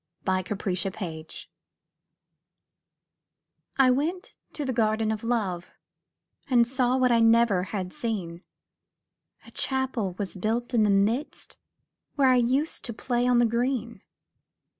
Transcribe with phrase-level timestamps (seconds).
[0.25, 1.47] THE GARDEN OF LOVE
[3.77, 5.73] I went to the Garden of Love,
[6.49, 8.41] And saw what I never had seen;
[9.45, 11.59] A Chapel was built in the midst,
[12.15, 14.01] Where I used to play on the green.